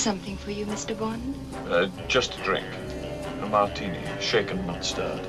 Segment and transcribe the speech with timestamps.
[0.00, 0.98] something for you, Mr.
[0.98, 1.34] Bond?
[1.68, 2.66] Uh, just a drink.
[3.42, 5.20] A martini, shaken, not stirred.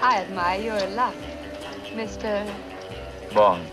[0.00, 1.14] I admire your luck,
[1.92, 2.46] Mr.
[3.34, 3.66] Bond.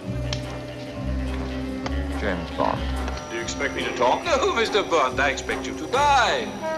[2.20, 2.82] James Bond.
[3.30, 4.24] Do you expect me to talk?
[4.26, 4.90] No, Mr.
[4.90, 6.73] Bond, I expect you to die.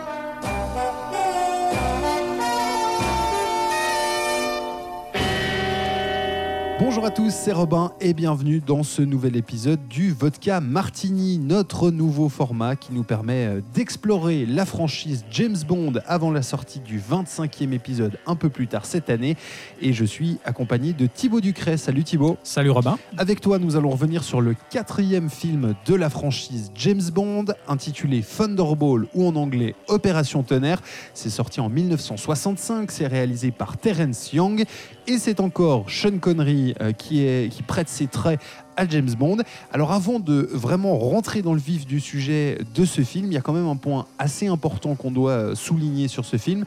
[6.88, 11.90] Bonjour à tous, c'est Robin et bienvenue dans ce nouvel épisode du Vodka Martini, notre
[11.90, 17.00] nouveau format qui nous permet euh, d'explorer la franchise James Bond avant la sortie du
[17.00, 19.36] 25e épisode un peu plus tard cette année.
[19.82, 21.78] Et je suis accompagné de Thibaut Ducret.
[21.78, 22.38] Salut Thibaut.
[22.44, 23.00] Salut Robin.
[23.18, 28.22] Avec toi, nous allons revenir sur le quatrième film de la franchise James Bond, intitulé
[28.22, 30.84] Thunderball ou en anglais Opération Tonnerre.
[31.16, 34.66] C'est sorti en 1965, c'est réalisé par Terence Young
[35.08, 38.40] et c'est encore Sean Connery qui, est, qui prête ses traits
[38.78, 39.38] à James Bond.
[39.72, 43.38] Alors avant de vraiment rentrer dans le vif du sujet de ce film, il y
[43.38, 46.66] a quand même un point assez important qu'on doit euh, souligner sur ce film.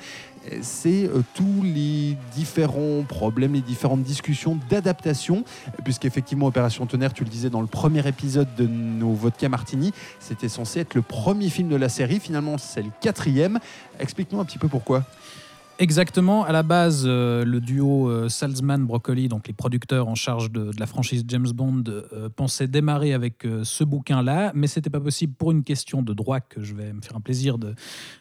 [0.51, 5.45] Euh, C'est euh, tous les différents problèmes, les différentes discussions d'adaptation,
[5.85, 10.49] puisqu'effectivement Opération Tonnerre, tu le disais dans le premier épisode de nos Vodka Martini, c'était
[10.49, 13.59] censé être le premier film de la série, finalement c'est le quatrième.
[14.01, 15.05] Explique-nous un petit peu pourquoi.
[15.81, 16.43] Exactement.
[16.45, 20.81] À la base, euh, le duo euh, Salzman-Broccoli, donc les producteurs en charge de, de
[20.81, 25.53] la franchise James Bond, euh, pensaient démarrer avec ce bouquin-là, mais c'était pas possible pour
[25.53, 27.77] une question de droit que je vais me faire un plaisir de-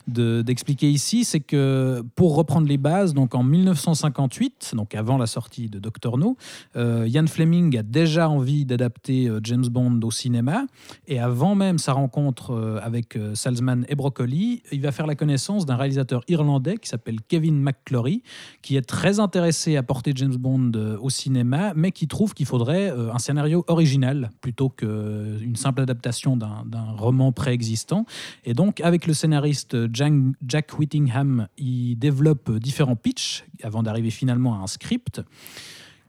[0.08, 1.24] de- d'expliquer ici.
[1.24, 6.20] C'est que pour reprendre les bases, donc en 1958, donc avant la sortie de Doctor
[6.20, 6.38] No,
[6.76, 10.66] Ian Fleming a déjà envie d'adapter James Bond au cinéma.
[11.08, 15.76] Et avant même sa rencontre avec Salzman et Broccoli, il va faire la connaissance d'un
[15.76, 18.22] réalisateur irlandais qui s'appelle Kevin McClory,
[18.62, 22.46] qui est très intéressé à porter James Bond euh, au cinéma, mais qui trouve qu'il
[22.46, 28.06] faudrait euh, un scénario original plutôt qu'une simple adaptation d'un roman préexistant.
[28.46, 30.14] Et donc, avec le scénariste Jack,
[30.46, 35.22] Jack Whittingham, il développe différents pitchs avant d'arriver finalement à un script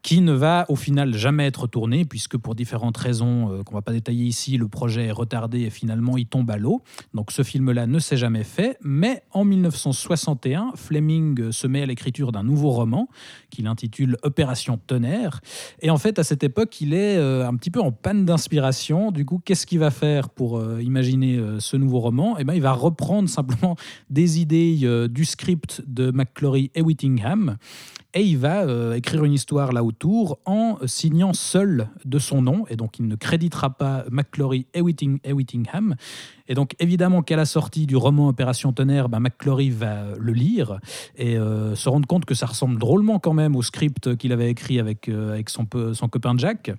[0.08, 3.76] qui ne va au final jamais être tourné, puisque pour différentes raisons euh, qu'on ne
[3.76, 6.80] va pas détailler ici, le projet est retardé et finalement il tombe à l'eau.
[7.12, 12.32] Donc ce film-là ne s'est jamais fait, mais en 1961, Fleming se met à l'écriture
[12.32, 13.10] d'un nouveau roman
[13.50, 15.42] qu'il intitule Opération Tonnerre.
[15.82, 19.12] Et en fait, à cette époque, il est euh, un petit peu en panne d'inspiration.
[19.12, 22.38] Du coup, qu'est-ce qu'il va faire pour euh, imaginer ce nouveau roman?
[22.38, 23.76] Eh ben, il va reprendre simplement
[24.08, 27.58] des idées du script de McClory et Whittingham
[28.18, 32.64] et il va euh, écrire une histoire là autour en signant seul de son nom.
[32.68, 34.82] Et donc il ne créditera pas McClory et,
[35.22, 35.94] et Whittingham
[36.48, 40.80] et donc évidemment qu'à la sortie du roman Opération Tonnerre ben, McClory va le lire
[41.16, 44.50] et euh, se rendre compte que ça ressemble drôlement quand même au script qu'il avait
[44.50, 46.72] écrit avec, euh, avec son, son copain Jack.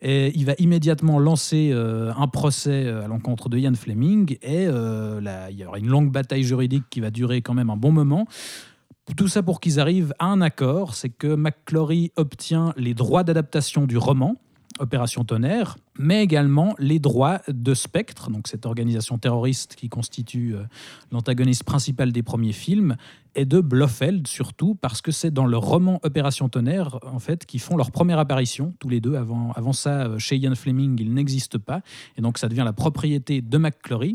[0.00, 4.36] Et il va immédiatement lancer un procès à l'encontre de Ian Fleming.
[4.42, 7.76] Et là, il y aura une longue bataille juridique qui va durer quand même un
[7.76, 8.26] bon moment
[9.16, 13.86] tout ça pour qu'ils arrivent à un accord, c'est que McClory obtient les droits d'adaptation
[13.86, 14.36] du roman,
[14.78, 20.62] Opération Tonnerre, mais également les droits de Spectre, donc cette organisation terroriste qui constitue euh,
[21.10, 22.96] l'antagoniste principal des premiers films,
[23.34, 27.60] et de Blofeld surtout, parce que c'est dans le roman Opération Tonnerre, en fait, qu'ils
[27.60, 29.14] font leur première apparition, tous les deux.
[29.14, 31.80] Avant, avant ça, euh, chez Ian Fleming, ils n'existent pas,
[32.16, 34.14] et donc ça devient la propriété de McClory.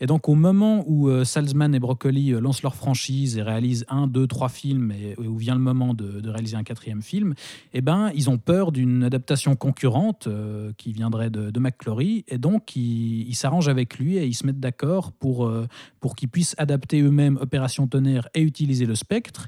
[0.00, 4.06] Et donc au moment où euh, Salzman et Broccoli lancent leur franchise et réalisent un,
[4.06, 7.34] deux, trois films, et où vient le moment de, de réaliser un quatrième film,
[7.72, 10.28] eh ben, ils ont peur d'une adaptation concurrente
[10.76, 14.60] qui de, de McClory, et donc ils ils s'arrangent avec lui et ils se mettent
[14.60, 15.66] d'accord pour, euh,
[16.00, 19.46] pour qu'ils puissent adapter eux-mêmes Opération Tonnerre et utiliser le spectre.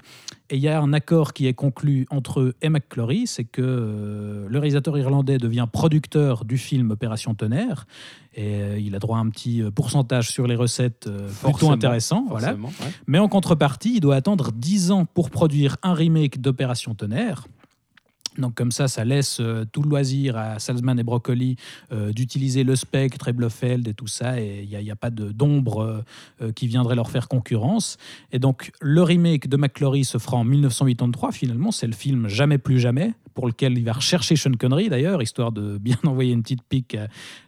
[0.51, 3.63] Et il y a un accord qui est conclu entre eux et McClory, c'est que
[3.63, 7.87] euh, le réalisateur irlandais devient producteur du film Opération Tonnerre,
[8.35, 11.09] et euh, il a droit à un petit pourcentage sur les recettes
[11.43, 12.25] plutôt intéressant.
[12.29, 12.55] Voilà.
[12.55, 12.71] Ouais.
[13.07, 17.47] Mais en contrepartie, il doit attendre 10 ans pour produire un remake d'Opération Tonnerre.
[18.39, 21.57] Donc comme ça, ça laisse euh, tout le loisir à Salzman et Broccoli
[21.93, 26.05] euh, d'utiliser le spectre et et tout ça, et il n'y a, pas d'ombre
[26.41, 27.97] euh, qui viendrait leur faire concurrence.
[28.33, 32.59] Et donc le remake de McClory se fera en 1983, finalement, c'est le film Jamais
[32.59, 36.43] plus jamais, pour lequel il va rechercher Sean Connery d'ailleurs, histoire de bien envoyer une
[36.43, 36.97] petite pique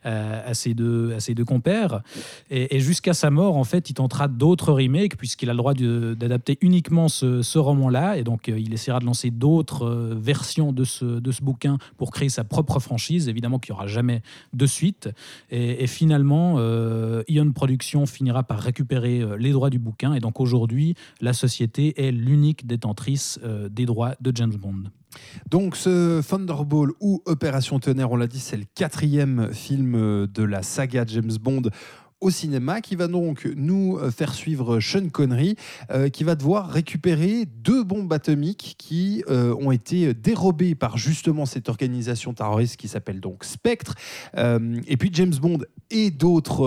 [0.05, 1.17] à, ses, deux,
[1.47, 2.03] compères.
[2.51, 6.59] Et, jusqu'à sa mort, en fait, il tentera d'autres remakes, puisqu'il a le droit d'adapter
[6.61, 8.19] uniquement ce, roman-là.
[8.19, 12.29] Et donc, euh, il essaiera de lancer d'autres euh, versions de ce, bouquin pour créer
[12.29, 13.29] sa propre franchise.
[13.29, 14.23] Évidemment qu'il n'y aura jamais
[14.53, 15.09] de suite.
[15.51, 20.15] Et, finalement, euh, Ion Productions finira par récupérer les droits du bouquin.
[20.15, 23.39] Et donc, aujourd'hui, la société est l'unique détentrice
[23.71, 24.91] des droits de James Bond.
[25.51, 30.63] Donc ce Thunderball ou Opération Tonnerre, on l'a dit, c'est le quatrième film de la
[30.63, 31.63] saga James Bond
[32.21, 35.55] au cinéma, qui va donc nous euh, faire suivre Sean Connery,
[35.91, 41.45] euh, qui va devoir récupérer deux bombes atomiques qui euh, ont été dérobées par justement
[41.45, 43.95] cette organisation terroriste qui s'appelle donc Spectre.
[44.37, 45.59] Euh, et puis James Bond
[45.91, 46.67] et d'autres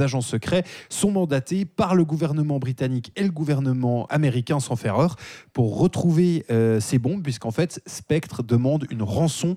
[0.00, 5.16] agents secrets sont mandatés par le gouvernement britannique et le gouvernement américain, sans faire heure,
[5.52, 6.44] pour retrouver
[6.80, 9.56] ces bombes, puisqu'en fait Spectre demande une rançon.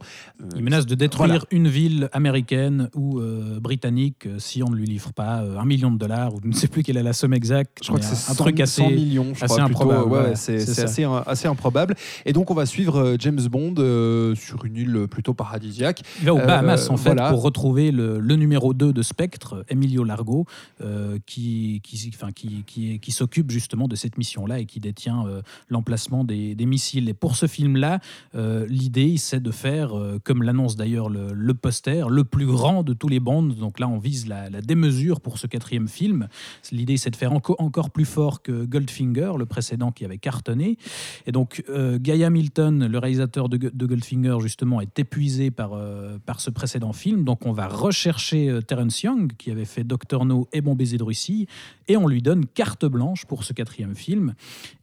[0.55, 1.45] Il menace de détruire Voilà.
[1.51, 3.21] une ville américaine ou
[3.61, 6.54] britannique si on ne lui livre pas euh, un million de dollars ou je ne
[6.54, 7.80] sais plus quelle est la somme exacte.
[7.81, 10.19] Je crois que c'est un 100, truc assez 100 millions, je assez crois, improbable, Ouais,
[10.19, 10.83] ouais, ouais, c'est ça.
[10.83, 11.95] assez, assez improbable.
[12.25, 16.01] Et donc, on va suivre euh, James Bond euh, sur une île plutôt paradisiaque.
[16.19, 17.30] Il va aux Euh, Bahamas en fait voilà.
[17.31, 20.45] pour retrouver le, le numéro 2 de Spectre, Emilio Largo,
[20.81, 24.80] euh, qui, qui, enfin, qui, qui, est- qui s'occupe justement de cette mission-là et qui
[24.80, 27.10] détient euh, l'emplacement des, des missiles.
[27.10, 28.00] Et pour ce film-là,
[28.36, 32.83] euh, l'idée c'est de faire, euh, comme l'annonce d'ailleurs le, le poster, le plus grand
[32.83, 33.56] de tous les bandes.
[33.56, 36.27] Donc là, on vise la, la démesure pour ce quatrième film.
[36.71, 40.77] L'idée c'est de faire enco- encore plus fort que Goldfinger, le précédent qui avait cartonné.
[41.25, 46.41] Et donc, euh, Guy Hamilton, le réalisateur de, Goldfinger, justement, est épuisé par, euh, par
[46.41, 47.23] ce précédent film.
[47.23, 50.97] Donc, on va rechercher euh, Terence Young, qui avait fait Doctor No et Bon baiser
[50.97, 51.47] de Russie,
[51.88, 54.33] et on lui donne carte blanche pour ce quatrième film.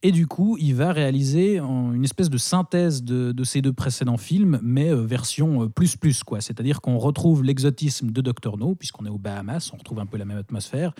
[0.02, 4.16] Et du coup, il va réaliser une espèce de synthèse de, de ces deux précédents
[4.16, 6.40] films, mais euh, version plus plus, quoi.
[6.40, 10.16] C'est-à-dire qu'on retrouve l'exotisme de Doctor No, puisqu'on est aux Bahamas, on retrouve un peu
[10.16, 10.92] la même atmosphère,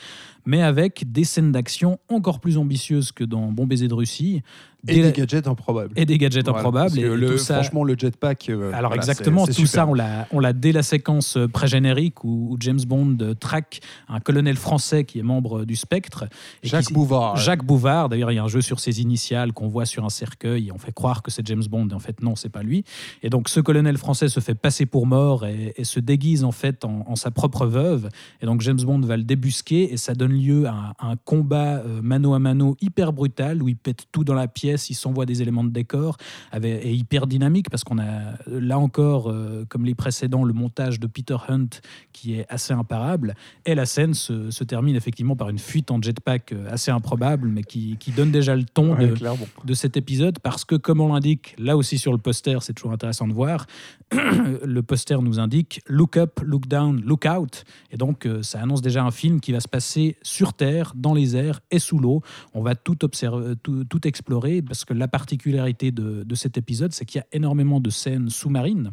[0.45, 4.43] mais avec des scènes d'action encore plus ambitieuses que dans Bon baiser de Russie.
[4.89, 5.93] Et des gadgets improbables.
[5.97, 6.99] et des gadgets Voilà, improbables.
[6.99, 8.49] Et, et le- tout ça, Franchement, le jetpack.
[8.49, 9.69] euh, alors voilà, exactement, tout super.
[9.71, 13.35] ça, on l'a, on l'a dès la séquence euh, pré-générique où, où James Bond euh,
[13.35, 16.25] traque un colonel français qui est membre du Spectre.
[16.63, 17.37] et Jacques qui- Bouvard.
[17.37, 20.09] Jacques Bouvard, d'ailleurs, il y a un jeu sur ses initiales qu'on voit sur un
[20.11, 22.63] cercueil et on fait croire que c'est James Bond, et en fait, non, c'est pas
[22.63, 22.85] lui.
[23.23, 26.53] Et donc, ce colonel français se fait passer pour mort et, et se déguise en
[26.53, 28.09] fait en, en sa propre veuve.
[28.41, 31.83] Et donc, James Bond va le débusquer et ça donne lieu à un, un combat
[32.03, 35.43] mano à mano hyper brutal où il pète tout dans la pièce, il s'envoie des
[35.43, 36.17] éléments de décor
[36.53, 41.01] avec, et hyper dynamique parce qu'on a là encore, euh, comme les précédents, le montage
[41.01, 41.69] de Peter Hunt
[42.13, 43.35] qui est assez imparable.
[43.65, 47.49] Et la scène se, se termine effectivement par une fuite en jetpack euh, assez improbable,
[47.49, 49.47] mais qui, qui donne déjà le ton Ouais, de, clairement.
[49.65, 52.93] de cet épisode parce que, comme on l'indique là aussi sur le poster, c'est toujours
[52.93, 53.67] intéressant de voir,
[54.13, 57.65] le poster nous indique Look up, look down, look out.
[57.91, 61.15] Et donc, euh, ça annonce déjà un film qui va se passer sur Terre, dans
[61.15, 62.23] les airs et sous l'eau.
[62.55, 66.93] On va tout, observer, tout, tout explorer parce que la particularité de, de cet épisode,
[66.93, 68.93] c'est qu'il y a énormément de scènes sous-marines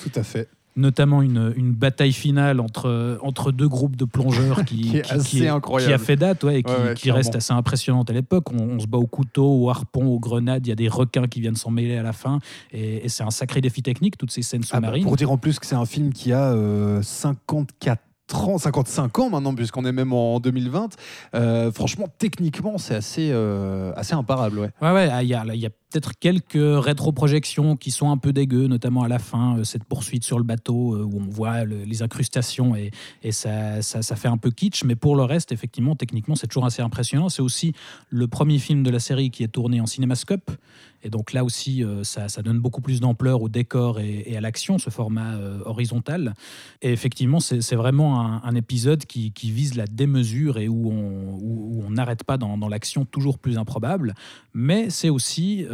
[0.00, 0.48] Tout à fait.
[0.76, 5.28] notamment une, une bataille finale entre, entre deux groupes de plongeurs qui, Qui est assez
[5.38, 5.92] qui incroyable.
[5.94, 8.50] a fait date ouais, et qui, Ouais, ouais, qui reste assez impressionnante à l'époque.
[8.52, 10.66] On, on se bat au couteau, au harpon, aux grenades.
[10.66, 12.38] Il y a des requins qui viennent s'en mêler à la fin.
[12.72, 15.04] Et, et c'est un sacré défi technique, toutes ces scènes Ah bah, sous-marines.
[15.04, 19.30] pour dire en plus que c'est un film qui a euh, 54 ans, 55 ans
[19.30, 20.96] maintenant, puisqu'on est même en 2020.
[21.34, 24.58] Euh, franchement, techniquement, c'est assez, euh, assez imparable.
[24.58, 24.70] Ouais.
[24.80, 29.20] Ouais, il y a peut-être quelques rétroprojections qui sont un peu dégueu, notamment à la
[29.20, 32.90] fin, euh, cette poursuite sur le bateau euh, où on voit le- les incrustations et,
[33.30, 33.80] ça,
[34.16, 34.82] fait un peu kitsch.
[34.82, 37.28] Mais pour le reste, effectivement, techniquement, c'est toujours assez impressionnant.
[37.28, 37.74] C'est aussi
[38.10, 40.50] le premier film de la série qui est tourné en cinémascope.
[41.04, 44.78] Et donc là aussi, euh, ça, donne beaucoup plus d'ampleur au décor et, à l'action,
[44.78, 46.34] ce format horizontal.
[46.82, 52.38] Et effectivement, c'est vraiment un, épisode qui, vise la démesure et où on n'arrête pas
[52.38, 54.14] dans, l'action toujours plus improbable.
[54.54, 55.66] Mais c'est aussi,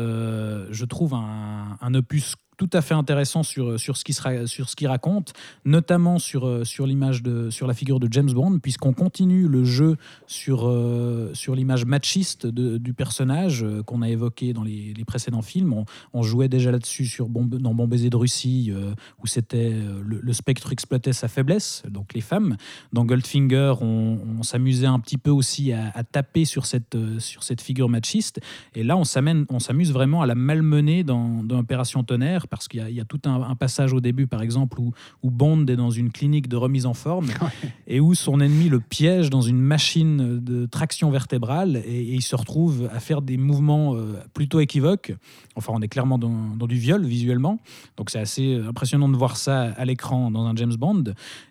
[0.70, 4.68] je trouve, un, un opus tout à fait intéressant sur, sur, ce qui sera, sur
[4.68, 5.32] ce qu'il raconte,
[5.64, 9.64] notamment sur, euh, sur l'image de sur la figure de James Bond, puisqu'on continue le
[9.64, 15.04] jeu sur, euh, sur l'image machiste du personnage euh, qu'on a évoqué dans les, les
[15.06, 15.84] précédents films.
[16.12, 20.32] On, jouait déjà là-dessus sur dans Bon baiser de Russie, euh, où c'était euh, le,
[20.32, 22.56] spectre exploitait sa faiblesse, donc les femmes.
[22.92, 27.60] Dans Goldfinger, on, s'amusait un petit peu aussi à, taper sur cette, euh, sur cette
[27.60, 28.40] figure machiste.
[28.74, 32.82] Et là, on s'amuse vraiment à la malmener dans, dans Opération Tonnerre, parce qu'il y
[32.82, 34.92] a, il y a tout un, un passage au début, par exemple, où,
[35.22, 37.28] où Bond est dans une clinique de remise en forme
[37.86, 42.22] et où son ennemi le piège dans une machine de traction vertébrale et, et il
[42.22, 45.12] se retrouve à faire des mouvements euh, plutôt équivoques.
[45.56, 47.58] Enfin, on est clairement dans, dans du viol visuellement,
[47.96, 51.04] donc c'est assez impressionnant de voir ça à l'écran dans un James Bond.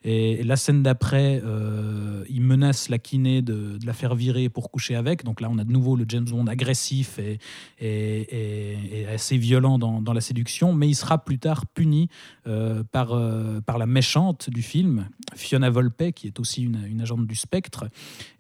[0.04, 4.72] Et la scène d'après, euh, il menace la kiné de, de la faire virer pour
[4.72, 5.24] coucher avec.
[5.24, 7.40] Donc là, on a de nouveau le James Bond agressif et,
[7.80, 12.10] et- et- et assez violent dans, dans la séduction, mais il sera plus tard puni
[12.48, 17.02] euh, par, euh, par la méchante du film, Fiona Volpe, qui est aussi une, une
[17.02, 17.90] agente du spectre,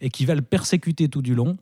[0.02, 1.58] et qui va le persécuter tout du long.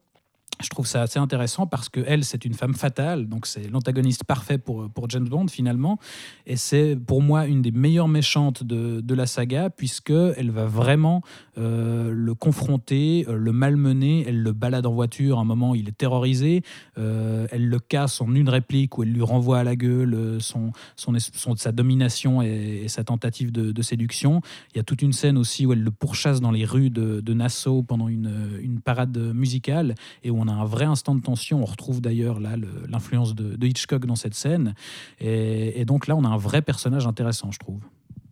[0.61, 4.23] Je trouve ça assez intéressant parce que elle, c'est une femme fatale, donc c'est l'antagoniste
[4.23, 5.99] parfait pour, pour James Bond finalement.
[6.45, 11.21] Et c'est pour moi une des meilleures méchantes de, de la saga, puisqu'elle va vraiment
[11.57, 14.25] euh, le confronter, euh, le malmener.
[14.27, 16.63] Elle le balade en voiture, un moment il est terrorisé.
[16.97, 20.71] Euh, elle le casse en une réplique où elle lui renvoie à la gueule son,
[20.95, 24.41] son, son- sa domination et, sa tentative de, de séduction.
[24.73, 27.21] Il y a toute une scène aussi où elle le pourchasse dans les rues de,
[27.21, 31.21] de Nassau pendant une, une parade musicale et où on a un vrai instant de
[31.21, 31.61] tension.
[31.61, 32.55] On retrouve d'ailleurs là
[32.87, 34.73] l'influence de, Hitchcock dans cette scène.
[35.19, 37.79] Et, donc là, on a un vrai personnage intéressant, je trouve.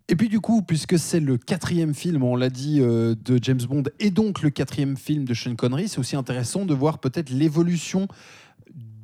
[0.08, 3.60] Et puis du coup, puisque c'est le quatrième film, on l'a dit, euh, de James
[3.68, 7.30] Bond, et donc le quatrième film de Sean Connery, c'est aussi intéressant de voir peut-être
[7.30, 8.06] l'évolution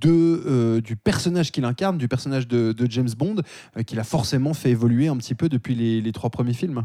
[0.04, 3.37] euh, du personnage qu'il incarne, du personnage de, James Bond,
[3.76, 6.85] euh, qu'il a forcément fait évoluer un petit peu depuis les trois premiers films.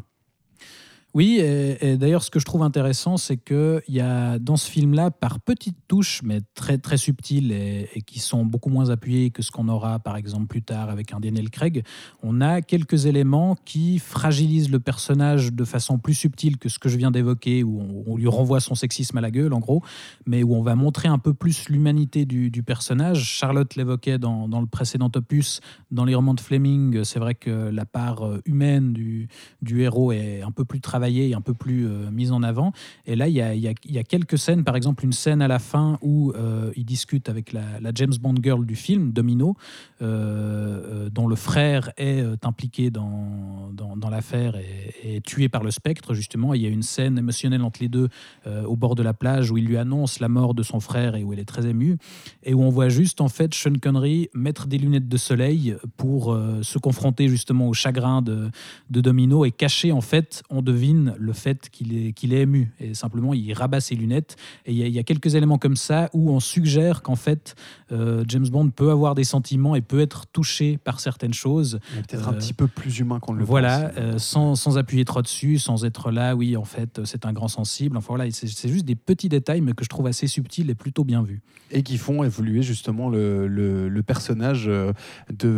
[1.18, 5.10] Oui, et, d'ailleurs, ce que je trouve intéressant, c'est qu'il y a dans ce film-là,
[5.10, 9.50] par petites touches, mais très, très subtiles et, qui sont beaucoup moins appuyées que ce
[9.50, 11.84] qu'on aura, par exemple, plus tard avec un Daniel Craig,
[12.22, 16.88] on a quelques éléments qui fragilisent le personnage de façon plus subtile que ce que
[16.88, 19.82] je viens d'évoquer, où on, lui renvoie son sexisme à la gueule, en gros,
[20.28, 23.24] mais où on va montrer un peu plus l'humanité du, personnage.
[23.24, 27.86] Charlotte l'évoquait dans, le précédent opus, dans les romans de Fleming, c'est vrai que la
[27.88, 32.10] part euh, humaine du héros est un peu plus travaillée et un peu plus euh,
[32.12, 32.72] mise en avant.
[33.06, 36.32] Et là, il y a, quelques scènes, par exemple une scène à la fin où
[36.32, 37.62] euh, il discute avec la,
[37.96, 39.56] James Bond girl du film, Domino,
[40.02, 43.72] euh, dont le frère est impliqué dans,
[44.10, 44.56] l'affaire
[45.04, 46.54] et, tué par le spectre, justement.
[46.54, 48.08] Il y a une scène émotionnelle entre les deux
[48.46, 51.24] au bord de la plage où il lui annonce la mort de son frère et
[51.24, 51.98] où elle est très émue.
[52.44, 56.38] Et où on voit juste, en fait, Sean Connery mettre des lunettes de soleil pour
[56.62, 58.52] se confronter justement au chagrin de
[58.90, 62.72] Domino et cacher, en fait, on devine le fait qu'il est, qu'il est ému.
[62.80, 64.36] Et simplement, il rabat ses lunettes.
[64.66, 67.16] Et il y, a- il y a quelques éléments comme ça où on suggère qu'en
[67.16, 67.56] fait,
[67.92, 71.80] euh, James Bond peut avoir des sentiments et peut être touché par certaines choses.
[72.08, 73.94] Peut-être un Euh, petit peu plus humain qu'on le Voilà, pense.
[73.98, 77.48] euh, sans, sans appuyer trop dessus, sans être là, oui, en fait, c'est un grand
[77.48, 77.98] sensible.
[77.98, 80.76] Enfin voilà, c'est c'est juste des petits détails, mais que je trouve assez subtils et
[80.76, 81.42] plutôt bien vus.
[81.72, 84.94] Et qui font évoluer justement le, le- le personnage de,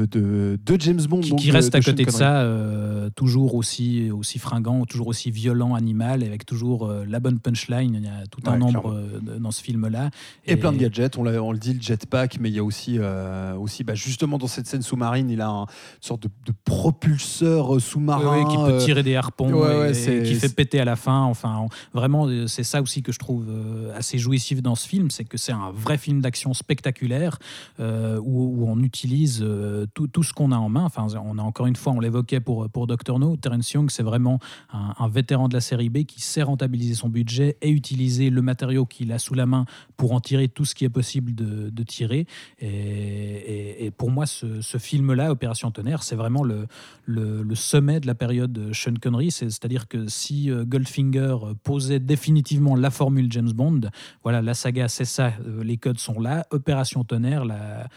[0.05, 1.19] de, de James Bond.
[1.21, 2.45] Qui, donc qui reste à de côté de ça,
[3.15, 7.93] toujours aussi, aussi fringant, toujours aussi violent, animal, avec toujours euh, la bonne punchline.
[7.95, 10.09] Il y a tout un Ouais, nombre euh, dans ce film-là.
[10.45, 12.95] Et, plein de gadgets, on, on le dit, le jetpack, mais il y a aussi,
[12.97, 15.67] euh, aussi bah, justement dans cette scène sous-marine, il a un- une
[16.01, 18.45] sorte de, de propulseur sous-marin.
[18.45, 21.23] Qui peut tirer des harpons et, et qui fait péter à la fin.
[21.23, 23.45] Enfin, on- vraiment, c'est ça aussi que je trouve
[23.95, 27.37] assez jouissif dans ce film, c'est que c'est un vrai film d'action spectaculaire
[27.79, 30.83] euh, où, où on utilise euh, tout, tout ce qu'on a en main.
[30.85, 34.03] Enfin, on a encore une fois, on l'évoquait pour pour Dr No, Terence Young, c'est
[34.03, 34.39] vraiment
[34.73, 38.41] un, un vétéran de la série B qui sait rentabiliser son budget et utiliser le
[38.41, 39.65] matériau qu'il a sous la main
[39.97, 42.27] pour en tirer tout ce qui est possible de, tirer.
[42.59, 46.67] Et, pour moi, ce, film-là, Opération Tonnerre, c'est vraiment le,
[47.05, 49.31] le, sommet de la période de Sean Connery.
[49.31, 53.81] C'est- C'est-à-dire que si euh, Goldfinger euh, posait définitivement la formule James Bond,
[54.23, 56.47] voilà, la saga, c'est ça, euh, les codes sont là.
[56.51, 57.89] Opération Tonnerre la,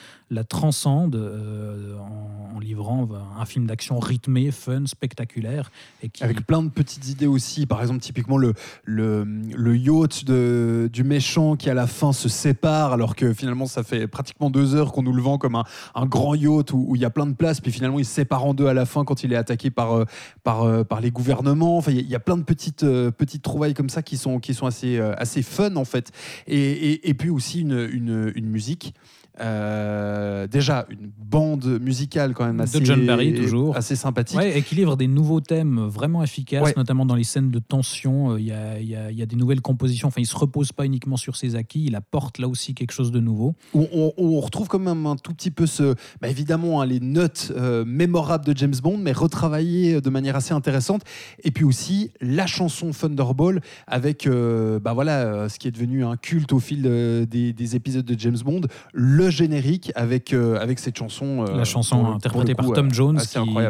[0.48, 5.70] transcende en, livrant un film d'action rythmé, fun, spectaculaire.
[6.02, 6.68] Et Avec plein de
[7.02, 8.54] petites idées aussi, par exemple typiquement le,
[8.84, 13.82] le, yacht de, du méchant qui à la fin se sépare alors que finalement ça
[13.82, 17.02] fait pratiquement deux heures qu'on nous le vend comme un, un grand yacht où il
[17.02, 19.04] y a plein de places puis finalement il se sépare en deux à la fin
[19.04, 20.04] quand il est attaqué par, euh,
[20.44, 21.76] par, euh, par les gouvernements.
[21.76, 24.54] Enfin il y a- plein de petites, euh, petites trouvailles comme ça qui sont, qui
[24.54, 26.12] sont assez, assez fun en fait.
[26.46, 28.94] Et, et, puis aussi une, une musique.
[29.40, 33.76] Euh, déjà une bande musicale quand même De assez, John Barry, toujours.
[33.76, 34.38] assez sympathique.
[34.38, 36.74] Ouais, et qui livre des nouveaux thèmes vraiment efficaces, Ouais.
[36.76, 38.32] notamment dans les scènes de tension.
[38.32, 40.08] euh, Il y, a, il y a- il y a des nouvelles compositions.
[40.08, 41.84] Enfin, il se repose pas uniquement sur ses acquis.
[41.86, 43.54] Il apporte là aussi quelque chose de nouveau.
[43.74, 47.52] on, on retrouve quand même un tout petit peu ce, bah évidemment hein, les notes
[47.56, 51.02] euh, mémorables de James Bond, mais retravaillées de manière assez intéressante.
[51.44, 56.04] Et puis aussi la chanson Thunderball avec euh, bah voilà euh, ce qui est devenu
[56.04, 58.62] un culte au fil euh, des, des épisodes de James Bond,
[58.92, 61.44] le générique avec euh, avec cette chanson.
[61.48, 63.18] euh, la chanson le- interprétée le coup, par Tom Jones,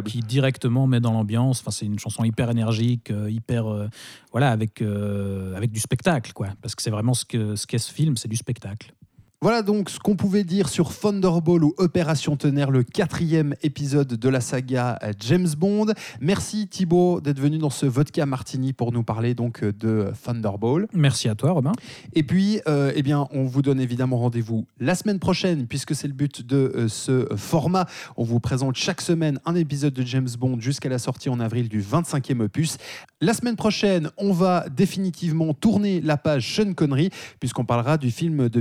[0.04, 1.60] qui, directement met dans l'ambiance.
[1.60, 3.64] Enfin, c'est une chanson hyper énergique, euh, hyper
[4.32, 6.48] voilà, avec avec du spectacle, quoi.
[6.60, 8.92] Parce que c'est vraiment ce qu'est ce film, c'est du spectacle.
[9.42, 14.28] Voilà donc ce qu'on pouvait dire sur Thunderball ou Opération Tonnerre, le quatrième épisode de
[14.28, 15.86] la saga James Bond.
[16.20, 20.86] Merci Thibaut d'être venu dans ce vodka martini pour nous parler donc de Thunderball.
[20.92, 21.72] Merci à toi, Robin.
[22.14, 26.06] Et puis, euh, eh bien, on vous donne évidemment rendez-vous la semaine prochaine, puisque c'est
[26.06, 27.86] le but de euh, ce format.
[28.16, 31.68] On vous présente chaque semaine un épisode de James Bond jusqu'à la sortie en avril
[31.68, 32.76] du 25e opus.
[33.20, 38.48] La semaine prochaine, on va définitivement tourner la page Sean Connery, puisqu'on parlera du film
[38.48, 38.60] de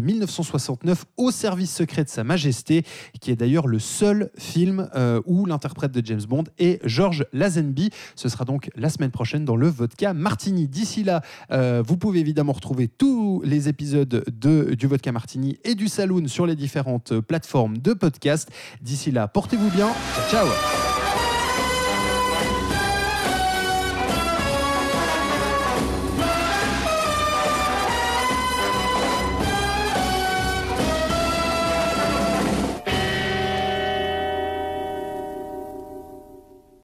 [0.83, 2.83] 1969 Au service secret de Sa Majesté,
[3.19, 7.89] qui est d'ailleurs le seul film euh, où l'interprète de James Bond est George Lazenby.
[8.15, 10.67] Ce sera donc la semaine prochaine dans le Vodka Martini.
[10.67, 15.75] D'ici là, euh, vous pouvez évidemment retrouver tous les épisodes de, du Vodka Martini et
[15.75, 18.49] du Saloon sur les différentes plateformes de podcast.
[18.81, 19.89] D'ici là, portez-vous bien.
[20.29, 21.00] Ciao, ciao